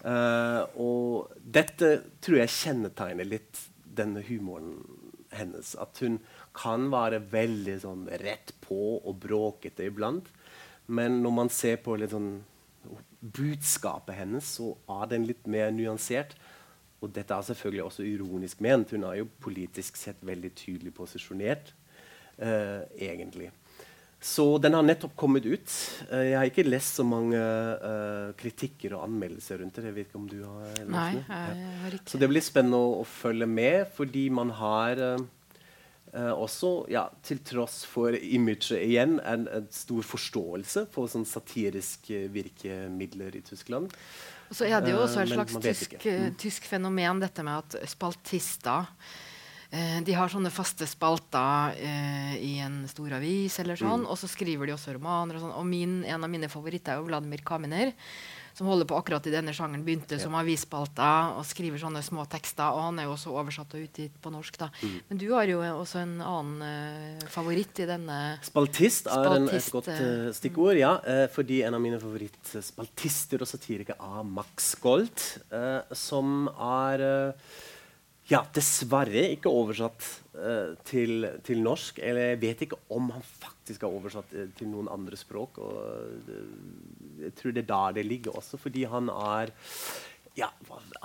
[0.00, 4.78] Uh, og dette tror jeg kjennetegner litt denne humoren
[5.36, 5.74] hennes.
[5.76, 6.16] At hun
[6.56, 10.30] kan være veldig sånn rett på og bråkete iblant.
[10.90, 12.40] Men når man ser på litt sånn
[13.20, 16.34] budskapet hennes, så er den litt mer nyansert.
[17.00, 18.92] Og dette er selvfølgelig også ironisk ment.
[18.96, 21.72] Hun er jo politisk sett veldig tydelig posisjonert.
[22.40, 23.50] Uh, egentlig.
[24.20, 25.72] Så den har nettopp kommet ut.
[26.08, 29.84] Uh, jeg har ikke lest så mange uh, kritikker og anmeldelser rundt det.
[29.90, 32.12] Jeg vet ikke om du har lest Nei, jeg har ikke.
[32.12, 35.28] Så det blir spennende å, å følge med, fordi man har Uh,
[36.10, 43.38] også, ja, til tross for imaget igjen, en, en stor forståelse for sånn satiriske virkemidler
[43.38, 43.94] i Tyskland.
[44.50, 46.32] Og så er det jo også et uh, slags tysk, mm.
[46.42, 48.90] tysk, fenomen, dette med at spaltister
[49.70, 51.76] de har sånne faste spalter
[52.42, 54.08] i en stor avis, eller sånn, mm.
[54.10, 55.38] og så skriver de også romaner.
[55.38, 55.54] Og, sånn.
[55.54, 57.92] og min, en av mine favoritter er jo Vladimir Kaminer
[58.60, 60.20] som holder på akkurat i denne sjangeren, begynte ja.
[60.20, 62.74] som avisspalter og skriver sånne små tekster.
[62.74, 64.58] Og han er jo også oversatt og utgitt på norsk.
[64.60, 64.68] da.
[64.82, 64.98] Mm.
[65.08, 69.56] Men du har jo også en annen uh, favoritt i denne Spaltist er Spaltist, en,
[69.56, 70.92] et godt uh, stikkord, ja.
[71.06, 75.24] Uh, fordi en av mine favorittspaltister og satirikere er Max Gold,
[75.96, 77.02] som er
[78.30, 80.06] ja, dessverre ikke oversatt
[80.38, 81.98] uh, til, til, norsk.
[82.04, 85.58] Eller jeg vet ikke om han faktisk er oversatt uh, til noen andre språk.
[85.58, 89.54] Og, uh, jeg tror det er der det ligger også, fordi han er
[90.38, 90.46] ja,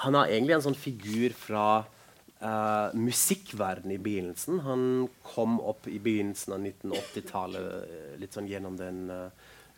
[0.04, 4.62] Han er egentlig en sånn figur fra uh, musikkverdenen i begynnelsen.
[4.68, 4.84] Han
[5.26, 9.10] kom opp i begynnelsen av 1980-tallet litt sånn gjennom den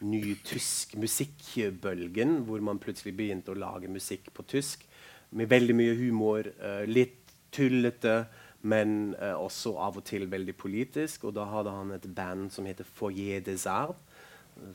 [0.03, 4.83] nye tysk musikkbølgen, hvor man plutselig begynte å lage musikk på tysk
[5.31, 6.51] med veldig mye humor.
[6.85, 8.25] litt tullete,
[8.67, 11.27] men eh, også av og til veldig politisk.
[11.29, 13.99] Og da hadde han et band som heter Foyer des Arts.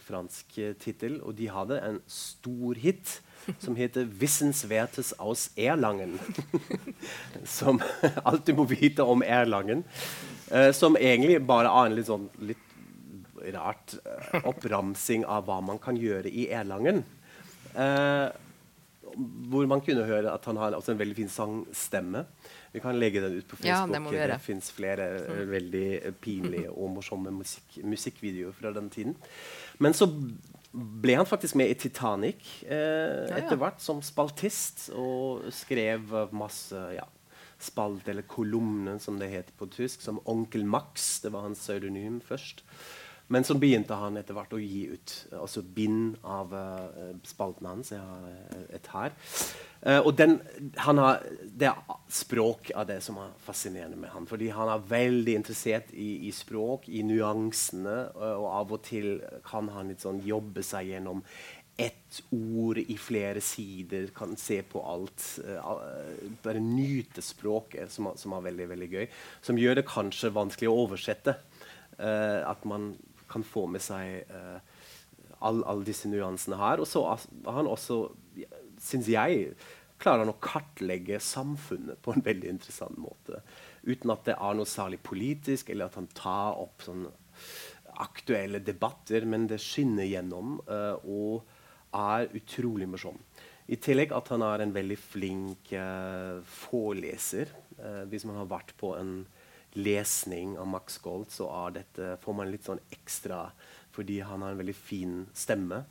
[0.07, 1.21] Fransk uh, tittel.
[1.27, 3.21] Og de hadde en stor hit
[3.59, 6.21] som heter 'Wissenswertes aus Erlangen'.
[7.45, 7.81] som
[8.29, 9.85] alltid må vite om Erlangen.
[10.51, 12.69] Eh, som egentlig bare er en litt sånn litt
[13.53, 13.97] rart
[14.45, 17.03] oppramsing av hva man kan gjøre i Erlangen.
[19.53, 22.25] Hvor man kunne høre at han har en veldig fin sangstemme.
[22.73, 23.69] Vi kan legge den ut på Facebook.
[23.69, 25.43] Ja, det det fins flere mm.
[25.51, 25.87] veldig
[26.21, 29.17] pinlige og morsomme musikk, musikkvideoer fra den tiden.
[29.79, 30.09] Men så
[30.73, 37.05] ble han faktisk med i Titanic eh, etter hvert som spaltist og skrev masse ja,
[37.63, 41.21] spalt, eller kolumner, som det heter på tysk, som Onkel Max.
[41.23, 42.65] Det var hans pseudonym først.
[43.33, 47.93] Men så begynte han etter hvert å gi ut altså bind av uh, spalten hans.
[47.95, 49.15] Jeg har uh, et her.
[49.83, 50.35] Uh, og den,
[50.77, 54.27] har, det er språk av det som er fascinerende med han.
[54.29, 57.97] Fordi han er veldig interessert i, i språk, i nyansene.
[58.35, 59.15] og av og til
[59.47, 61.25] kan han litt sånn jobbe seg gjennom
[61.81, 65.25] ett ord i flere sider, kan se på alt.
[66.45, 69.09] bare nyte språket, som, som, er veldig veldig gøy.
[69.41, 71.39] Som gjør det kanskje vanskelig å oversette.
[71.97, 72.93] at man
[73.33, 74.61] kan få med seg uh,
[75.43, 76.83] alle all disse nyansene her.
[76.83, 78.05] Og så har han også,
[78.83, 79.53] syns jeg,
[80.03, 83.43] klarer han å kartlegge samfunnet på en veldig interessant måte.
[83.87, 87.11] Uten at det er noe særlig politisk, eller at han tar opp sånne
[88.03, 91.43] aktuelle debatter, men det skinner gjennom uh, og
[91.93, 93.19] er utrolig morsom.
[93.73, 97.53] I tillegg at han er en veldig flink uh, foreleser.
[97.79, 99.21] Uh, hvis man har vært på en
[99.75, 103.47] lesning av Max Gold, så dette, får man litt sånn ekstra
[103.93, 105.83] fordi han har en veldig fin stemme.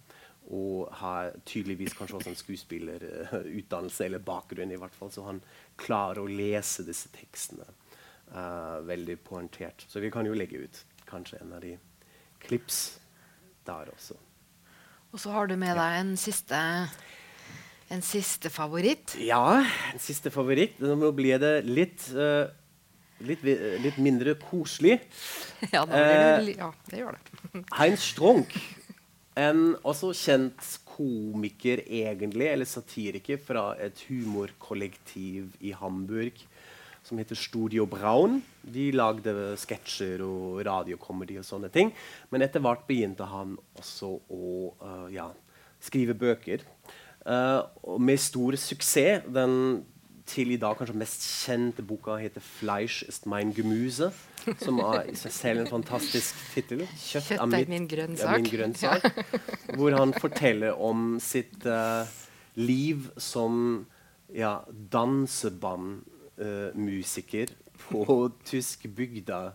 [0.52, 4.72] Og har tydeligvis kanskje også en skuespillerutdannelse eller bakgrunn.
[4.72, 5.42] i hvert fall, Så han
[5.78, 7.68] klarer å lese disse tekstene
[8.34, 9.86] uh, veldig poengtert.
[9.88, 11.78] Så vi kan jo legge ut kanskje en av de
[12.42, 13.00] klips
[13.66, 14.18] der også.
[15.12, 16.58] Og så har du med deg en siste,
[17.92, 19.16] en siste favoritt.
[19.22, 20.80] Ja, en siste favoritt.
[20.80, 22.50] Nå blir det litt uh,
[23.28, 23.44] litt,
[23.84, 25.00] litt mindre koselig.
[25.76, 27.42] Ja, det, eh, ja, det gjør det.
[27.80, 28.56] Heinz Stronk,
[29.38, 36.42] en også kjent komiker, egentlig, eller satiriker, fra et humorkollektiv i Hamburg
[37.04, 38.40] som heter Studio Braun.
[38.62, 41.92] De lagde sketsjer og radiokomedy og sånne ting.
[42.30, 45.30] Men etter hvert begynte han også å uh, ja,
[45.82, 46.66] skrive bøker.
[47.26, 47.66] Uh,
[48.02, 49.26] med stor suksess.
[49.34, 49.84] Den
[50.32, 54.12] til i dag kanskje mest kjente boka heter 'Fleisch ist mein Gemüse'.
[54.58, 56.88] Som er i seg selv en fantastisk tittel.
[56.98, 58.42] Kjøtt, er, mitt, min grønnsak.
[58.42, 59.04] min grønnsak.
[59.78, 62.06] hvor han forteller om sitt uh,
[62.56, 63.86] liv som
[64.34, 64.58] ja,
[64.94, 69.52] dansebandmusiker uh, på tysk bygda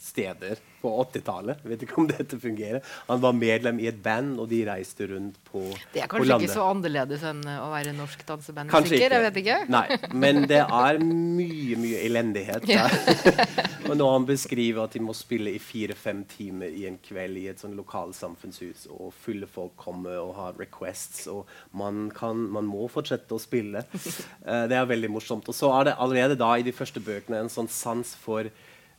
[0.00, 1.60] steder på 80-tallet.
[1.68, 2.80] Vet ikke om dette fungerer.
[3.06, 5.82] Han var medlem i et band, og de reiste rundt på landet.
[5.92, 9.16] Det er kanskje ikke så annerledes enn å være norsk dansebandmusiker?
[9.16, 9.58] Jeg vet ikke.
[9.74, 12.96] Nei, men det er mye, mye elendighet der.
[13.90, 17.46] og når han beskriver at de må spille i fire-fem timer i en kveld i
[17.52, 21.44] et sånn lokalsamfunnshus, og fulle folk kommer og har requests, og
[21.76, 25.52] man, kan, man må fortsette å spille, uh, det er veldig morsomt.
[25.52, 28.48] Og så er det allerede da i de første bøkene en sånn sans for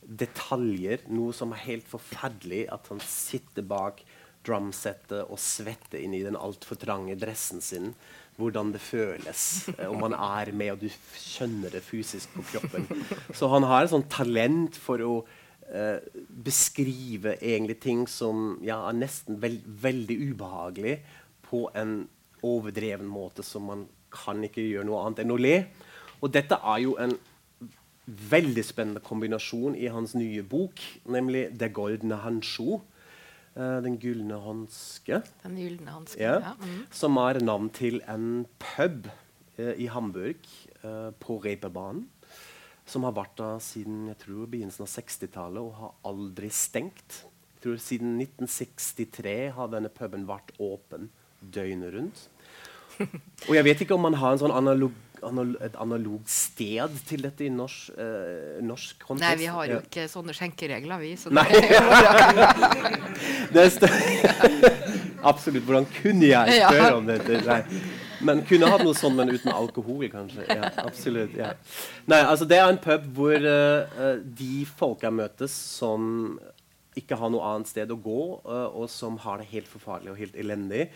[0.02, 1.04] detaljer.
[1.12, 2.66] Noe som er helt forferdelig.
[2.72, 4.02] At han sitter bak
[4.46, 7.92] drumsettet og svetter inn i den altfor trange dressen sin.
[8.40, 12.88] Hvordan det føles eh, om man er med, og du skjønner det fysisk på kroppen.
[13.36, 15.14] Så han har et sånt talent for å
[15.68, 16.00] eh,
[16.42, 20.96] beskrive egentlig ting som ja, er nesten veld, veldig ubehagelig,
[21.52, 22.06] på en
[22.42, 25.56] overdreven måte som man kan ikke gjøre noe annet enn å le.
[26.24, 27.12] Og dette er jo en
[28.06, 32.80] veldig spennende kombinasjon i hans nye bok, nemlig 'Det goldne handsjo'.
[33.52, 35.22] Uh, den gylne hanske.
[35.42, 36.40] Den gylne hanske, ja.
[36.40, 36.54] ja.
[36.56, 36.86] Mm.
[36.90, 39.10] Som er navn til en pub
[39.58, 40.40] eh, i Hamburg
[40.82, 42.06] eh, på Reeperbanen.
[42.88, 47.22] Som har vært der siden jeg tror, begynnelsen av 60-tallet og har aldri stengt.
[47.28, 52.24] Jeg tror Siden 1963 har denne puben vært åpen døgnet rundt.
[53.48, 54.54] Og jeg vet ikke om man har en sånn
[55.22, 59.28] et analogt sted til dette i norsk, eh, norsk kontekst?
[59.28, 61.12] Nei, vi har jo ikke sånne skjenkeregler, vi.
[61.20, 61.48] Så Nei.
[63.54, 63.66] det
[65.32, 65.62] Absolutt.
[65.64, 67.42] Hvordan kunne jeg spørre om dette?
[67.46, 67.60] Nei.
[68.22, 70.46] Men kunne hatt noe sånn, men uten alkohol, kanskje.
[70.46, 71.34] Ja, absolutt.
[71.38, 71.52] Ja.
[72.10, 76.36] Nei, altså Det er en pub hvor uh, de folka møtes som
[76.98, 80.20] ikke har noe annet sted å gå, uh, og som har det helt forferdelig og
[80.20, 80.88] helt elendig.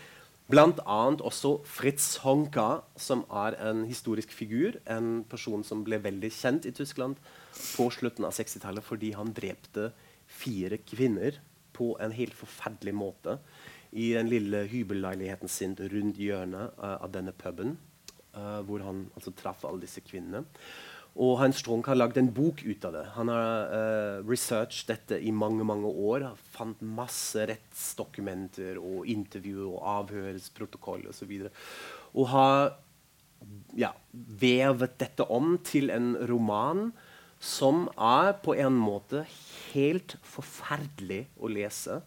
[0.47, 0.99] Bl.a.
[1.27, 4.77] også Fritz Honka, som er en historisk figur.
[4.87, 7.19] En person som ble veldig kjent i Tyskland
[7.75, 9.89] på slutten av 60-tallet fordi han drepte
[10.27, 11.41] fire kvinner
[11.75, 13.35] på en helt forferdelig måte
[13.91, 17.75] i den lille hybelleiligheten sin rundt hjørnet uh, av denne puben.
[18.31, 20.45] Uh, hvor han altså, traff alle disse kvinnene.
[21.17, 23.03] Og Heinz Strunk har lagd en bok ut av det.
[23.15, 26.27] Han har uh, researchet dette i mange mange år.
[26.29, 31.31] Han fant masse rettsdokumenter og intervjuer og avhørsprotokoll osv.
[31.47, 31.63] Og,
[32.21, 32.59] og har
[33.77, 36.91] ja, vevet dette om til en roman
[37.41, 39.23] som er på en måte
[39.71, 42.01] helt forferdelig å lese.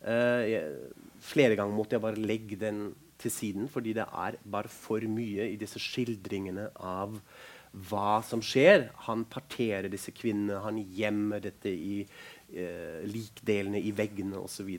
[0.00, 0.94] Uh, jeg,
[1.26, 2.86] flere ganger måtte jeg bare legge den
[3.20, 7.16] til siden, fordi det er bare for mye i disse skildringene av
[7.76, 8.90] hva som skjer.
[9.08, 14.70] Han parterer disse kvinnene, han gjemmer dette i eh, likdelene i veggene osv.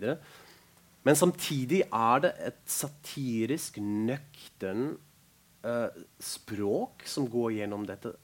[1.08, 4.96] Men samtidig er det et satirisk, nøktern
[5.64, 8.16] eh, språk som går gjennom dette.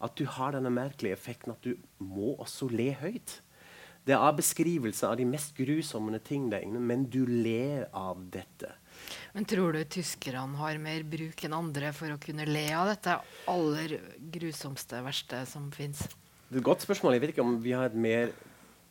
[0.00, 3.40] At du har denne merkelige effekten at du må også le høyt.
[4.06, 8.72] Det er beskrivelser av de mest grusomme tingene, men du ler av dette.
[9.34, 13.18] Men tror du tyskerne har mer bruk enn andre for å kunne le av dette
[13.50, 13.98] aller
[14.34, 16.06] grusomste, verste som fins?
[16.50, 17.14] Det er et godt spørsmål.
[17.16, 18.32] Jeg vet ikke om vi har et mer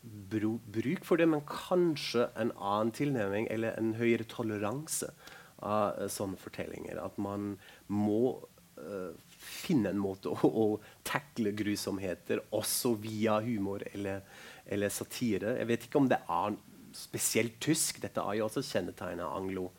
[0.01, 5.11] bruk for det, men kanskje en annen tilnærming eller en høyere toleranse
[5.59, 7.01] av uh, sånne fortellinger.
[7.03, 7.57] At man
[7.91, 8.37] må
[8.79, 10.67] uh, finne en måte å, å
[11.07, 14.23] takle grusomheter også via humor eller,
[14.65, 15.57] eller, satire.
[15.59, 16.57] Jeg vet ikke om det er
[16.95, 17.99] spesielt tysk.
[18.03, 19.69] Dette er jo også kjennetegnet anglo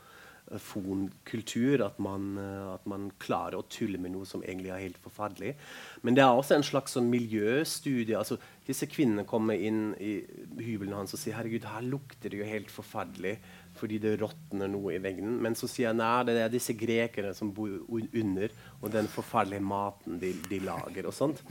[0.58, 1.84] fonkultur.
[1.86, 5.54] At man, uh, at man klarer å tulle med noe som egentlig er helt forferdelig.
[6.02, 8.18] Men det er også en slags sånn miljøstudie.
[8.18, 10.20] altså Disse kvinnene kommer inn i
[10.60, 13.38] hybelen hans og sier herregud, her lukter det jo helt forferdelig
[13.80, 15.36] fordi det råtner noe i veggen.
[15.42, 19.64] Men så sier han nei, det er disse grekerne som bor under, og den forferdelige
[19.64, 21.06] maten de, de lager.
[21.08, 21.42] og sånt.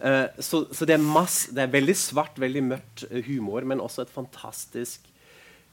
[0.00, 4.06] Uh, så, så det, er masse, det er veldig svart, veldig mørkt humor, men også
[4.06, 5.06] et fantastisk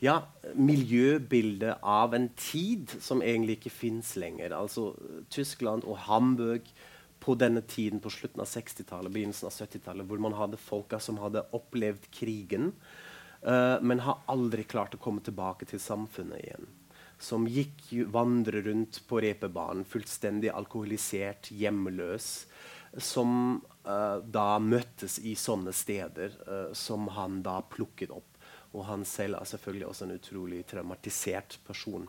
[0.03, 0.19] ja,
[0.55, 4.55] miljøbildet av en tid som egentlig ikke fins lenger.
[4.57, 4.91] Altså
[5.31, 6.67] Tyskland og Hamburg
[7.25, 11.19] på denne tiden på slutten av 60-tallet, begynnelsen av 70-tallet, hvor man hadde folka som
[11.23, 12.73] hadde opplevd krigen,
[13.47, 16.69] uh, men har aldri klart å komme tilbake til samfunnet igjen.
[17.17, 22.29] Som gikk vandre rundt på reperbanen, fullstendig alkoholisert, hjemmeløs.
[22.99, 28.34] Som uh, da møttes i sånne steder uh, som han da plukket opp.
[28.75, 32.05] Og han selv er selvfølgelig også en utrolig traumatisert person.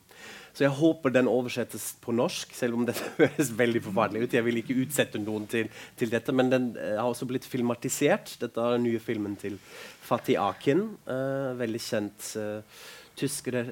[0.57, 4.37] Så jeg håper den oversettes på norsk, selv om dette høres veldig forferdelig ut.
[4.39, 8.37] Jeg vil ikke utsette noen til, til dette, men den uh, har også blitt filmatisert.
[8.43, 9.59] Dette er den nye filmen til
[10.07, 10.89] Fatih Akin.
[11.09, 12.85] Uh, veldig kjent uh,
[13.17, 13.63] tysk re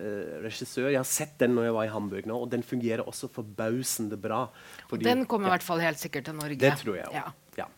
[0.44, 0.88] regissør.
[0.92, 4.16] Jeg har sett den når jeg var i Hamburg nå, og den fungerer også forbausende
[4.20, 4.46] bra.
[4.94, 6.60] Den kommer i hvert fall helt sikkert til Norge.
[6.60, 7.20] Det tror jeg også.
[7.58, 7.64] Ja.
[7.64, 7.68] ja.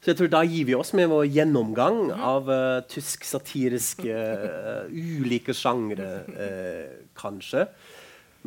[0.00, 4.88] Så jeg tror Da gir vi oss med vår gjennomgang av uh, tysk satiriske uh,
[4.88, 7.66] ulike sjangre, uh, kanskje.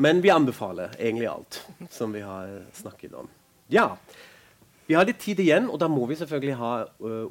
[0.01, 1.59] Men vi anbefaler egentlig alt
[1.93, 3.29] som vi har snakket om.
[3.69, 3.93] Ja,
[4.83, 6.71] Vi har litt tid igjen, og da må vi selvfølgelig ha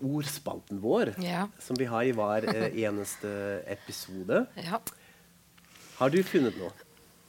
[0.01, 1.11] ordspalten vår.
[1.21, 1.43] Ja.
[1.61, 3.29] Som vi har i hver eneste
[3.69, 4.47] episode.
[4.57, 4.81] Ja.
[5.99, 6.73] Har du funnet noe?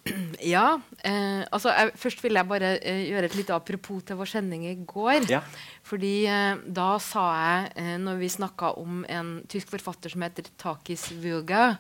[0.44, 0.80] Ja.
[1.04, 4.66] Eh, altså, jeg, først vil jeg bare eh, gjøre et lite apropos til vår sending
[4.68, 5.28] i går.
[5.32, 5.44] Ja.
[5.88, 10.50] Fordi eh, da sa jeg, eh, når vi snakka om en tysk forfatter som heter
[10.60, 11.78] Takis Vuga,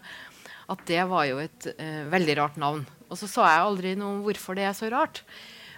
[0.71, 2.85] at det var jo et eh, veldig rart navn.
[3.09, 5.23] Og så sa jeg aldri noe om hvorfor det er så rart.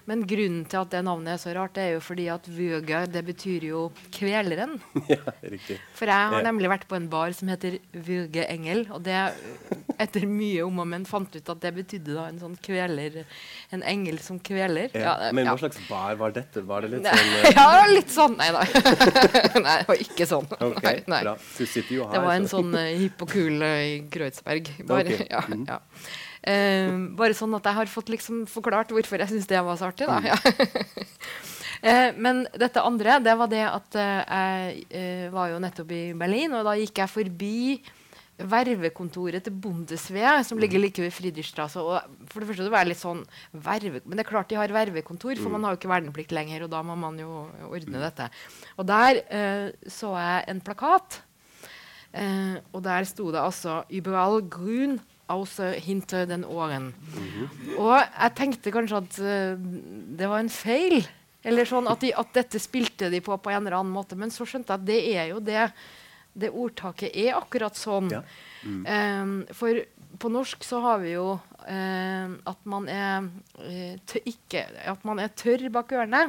[0.10, 3.06] Men grunnen til at det navnet er så rart, det er jo fordi at Vøga
[3.10, 4.78] det betyr jo kveleren.
[5.06, 5.78] Ja, riktig.
[5.96, 8.86] For jeg har nemlig vært på en bar som heter Vøge Engel.
[8.94, 9.18] Og det,
[10.02, 13.22] etter mye om og men fant ut at det betydde da en sånn kveler.
[13.76, 14.94] En engel som kveler.
[14.98, 16.63] Ja, men hva slags bar var dette?
[16.65, 17.50] Var det litt sånn uh...
[17.60, 18.38] Ja, litt sånn.
[18.41, 18.65] Nei da.
[19.65, 20.50] nei, det var ikke sånn.
[20.56, 21.24] Okay, nei, nei.
[21.30, 21.36] Bra.
[21.38, 22.18] Du sitter jo her.
[22.18, 24.74] Det var en sånn uh, hipp og kul uh, i Kreutzberg.
[24.86, 25.30] Bare, okay.
[25.32, 25.68] ja, mm.
[25.70, 25.82] ja.
[26.46, 29.90] Uh, bare sånn at jeg har fått liksom forklart hvorfor jeg syns det var så
[29.90, 30.06] artig.
[30.06, 30.28] Mm.
[30.30, 30.36] Ja.
[31.82, 36.54] uh, men dette andre det var det at uh, jeg var jo nettopp i Berlin,
[36.54, 37.60] og da gikk jeg forbi
[38.36, 41.82] vervekontoret til Bundeswehr, som ligger like ved Friedrichstrasse.
[41.82, 43.24] Og for det første det var litt sånn
[43.66, 45.56] verve, Men det er klart de har vervekontor, for mm.
[45.56, 46.68] man har jo ikke verneplikt lenger.
[46.68, 48.28] Og da må man jo ordne dette.
[48.76, 49.24] Og der
[49.88, 51.22] så jeg en plakat,
[52.76, 55.00] og der sto det altså 'Überall grün'
[55.34, 56.93] også hinter den åren.
[56.93, 57.78] Mm -hmm.
[57.78, 59.60] Og jeg tenkte kanskje at uh,
[60.18, 61.08] det var en feil.
[61.43, 64.16] Eller sånn at, de, at, dette spilte de på på en eller annen måte.
[64.16, 65.72] Men så skjønte jeg at det er jo det
[66.36, 68.10] det ordtaket er akkurat sånn.
[68.12, 68.22] Ja.
[68.68, 68.82] Mm.
[68.86, 69.80] Um, for
[70.20, 73.28] på norsk så har vi jo uh, at man er
[73.62, 76.28] uh, ikke At man er tørr bak ørene.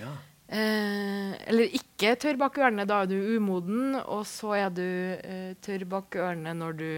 [0.00, 0.12] Ja.
[0.52, 4.84] Eh, eller ikke tørr bak ørene, da er du umoden, og så er du
[5.64, 6.90] tørr bak ørene når du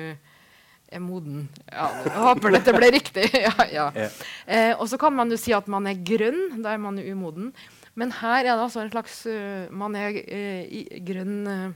[0.93, 1.47] er moden.
[1.71, 3.29] Ja, jeg håper dette ble riktig.
[3.47, 3.87] ja, ja.
[4.47, 6.61] Eh, og så kan man jo si at man er grønn.
[6.65, 7.53] Da er man umoden.
[7.99, 11.69] Men her er det altså en slags uh, Man er uh, i, grønn uh,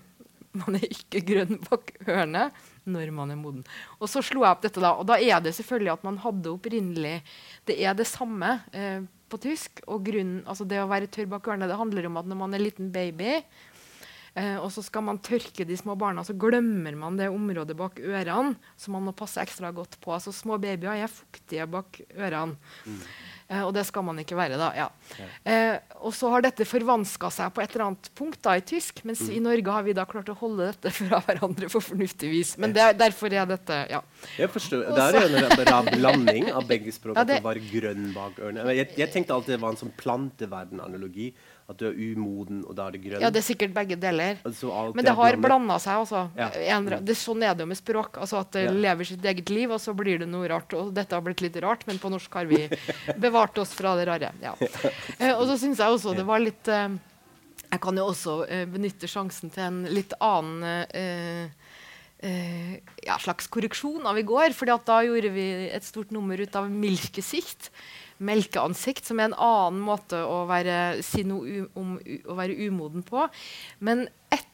[0.58, 2.48] Man er ikke grønn bak ørene
[2.88, 3.64] når man er moden.
[4.00, 4.94] Og så slo jeg opp dette, da.
[4.96, 7.18] Og da er det selvfølgelig at man hadde opprinnelig
[7.68, 8.54] Det er det samme
[9.28, 9.82] på tysk.
[9.92, 12.56] Og grunnen, altså det å være tørr bak ørene det handler om at når man
[12.56, 13.42] er liten baby,
[14.38, 17.98] eh, og så skal man tørke de små barna, så glemmer man det området bak
[18.00, 20.14] ørene som man må passe ekstra godt på.
[20.14, 22.56] Altså Små babyer er fuktige bak ørene.
[22.86, 23.02] Mm.
[23.48, 24.68] Eh, og det skal man ikke være, da.
[24.76, 24.86] Ja.
[25.16, 25.26] Ja.
[25.48, 29.00] Eh, og så har dette forvanska seg på et eller annet punkt da, i tysk,
[29.08, 29.30] mens mm.
[29.38, 32.54] i Norge har vi da klart å holde dette fra hverandre på fornuftig vis.
[32.60, 34.02] Men det, derfor er dette ja.
[34.36, 34.84] Jeg forstår.
[34.92, 37.16] Det er jo en blanding av begge språk.
[37.18, 38.66] Ja, det, at det var grønn bak ørene.
[38.76, 41.30] Jeg, jeg, tenkte alltid det var en sånn planteverden-analogi.
[41.68, 43.20] At du er umoden, og da er det grønn.
[43.20, 44.38] Ja, det er sikkert begge deler.
[44.48, 46.00] Altså, Men det har blanda seg.
[46.00, 46.22] Altså.
[46.38, 46.78] Ja.
[46.80, 48.16] det, sånn er det jo med språk.
[48.16, 48.72] Altså At det ja.
[48.86, 50.72] lever sitt eget liv, og så blir det noe rart.
[50.78, 52.62] Og dette har blitt litt rart, men på norsk har vi
[53.24, 54.32] bevart oss fra det rare.
[54.40, 54.54] Ja.
[55.18, 56.88] Eh, og så syns jeg også det var litt eh,
[57.68, 61.52] Jeg kan jo også eh, benytte sjansen til en litt annen
[62.18, 62.74] Uh,
[63.06, 64.50] ja, slags korreksjon av i går.
[64.50, 67.68] fordi da gjorde vi et stort nummer ut av milkesikt
[68.18, 73.26] melkeansikt, som er en annen måte å være, si noe om å være umoden på.
[73.84, 74.06] Men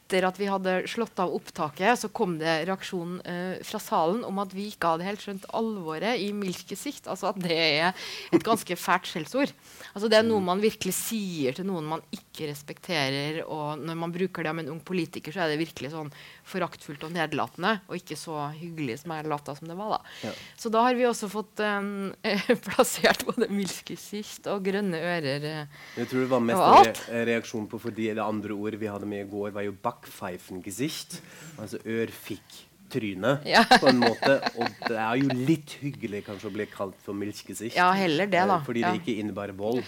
[0.05, 4.37] etter at vi hadde slått av opptaket, så kom det reaksjon eh, fra salen om
[4.43, 7.09] at vi ikke hadde helt skjønt alvoret i milkesikt.
[7.09, 9.53] Altså at det er et ganske fælt skjellsord.
[9.95, 13.41] Altså det er noe man virkelig sier til noen man ikke respekterer.
[13.49, 16.13] Og når man bruker det om en ung politiker, så er det virkelig sånn
[16.45, 19.95] foraktfullt og nedlatende, og ikke så hyggelig som jeg lata som det var.
[19.97, 20.29] da.
[20.29, 20.35] Ja.
[20.61, 22.13] Så da har vi også fått um,
[22.69, 25.49] plassert både milkesikt og grønne ører.
[25.65, 29.09] Uh, jeg tror det var mest re reaksjon på fordi det andre ordet vi hadde
[29.09, 31.21] med i går, var jo backpfeifengesicht,
[31.59, 32.63] altså ørfikk
[32.95, 33.63] trynet, ja.
[33.81, 34.35] på en måte.
[34.61, 37.73] Og det er jo litt hyggelig kanskje å bli kalt for milkgesicht.
[37.75, 38.59] Ja, heller det, da.
[38.59, 39.81] Eh, fordi det ikke innebærer vold.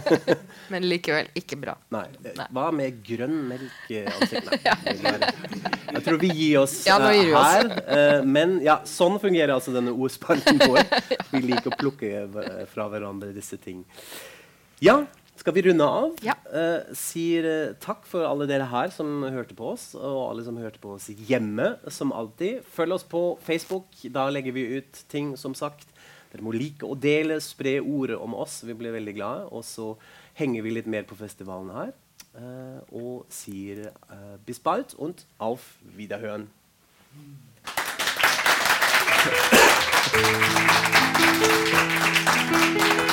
[0.72, 1.76] Men likevel ikke bra.
[1.94, 2.04] Nei.
[2.26, 2.48] Nei.
[2.58, 4.50] Hva med grønn melkeansikt?
[5.94, 7.68] Jeg tror vi gir oss ja, gir vi her.
[7.70, 8.24] Oss.
[8.26, 10.80] men ja, sånn fungerer altså denne ordspalten vår.
[11.30, 12.24] Vi liker å plukke
[12.72, 13.84] fra hverandre disse ting.
[14.82, 15.04] Ja,
[15.36, 16.12] skal vi runde av?
[16.24, 16.34] Ja.
[16.46, 20.58] Uh, sier uh, takk for alle dere her som hørte på oss, og alle som
[20.60, 22.62] hørte på oss hjemme, som alltid.
[22.76, 23.88] Følg oss på Facebook.
[24.14, 25.88] Da legger vi ut ting, som sagt.
[26.32, 28.62] Dere må like og dele, spre ordet om oss.
[28.66, 29.48] Vi blir veldig glade.
[29.50, 29.94] Og så
[30.38, 31.92] henger vi litt mer på festivalen her.
[32.34, 36.48] Uh, og sier uh, bis bald und auf Wiederhören.
[37.14, 37.38] Mm.